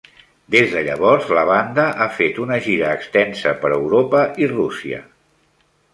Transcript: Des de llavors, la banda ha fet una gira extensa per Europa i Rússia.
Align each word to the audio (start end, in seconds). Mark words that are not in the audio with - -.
Des 0.53 0.71
de 0.75 0.79
llavors, 0.87 1.27
la 1.39 1.43
banda 1.49 1.85
ha 1.91 2.07
fet 2.21 2.41
una 2.45 2.59
gira 2.69 2.89
extensa 3.01 3.53
per 3.61 3.73
Europa 3.77 4.27
i 4.45 4.49
Rússia. 4.55 5.03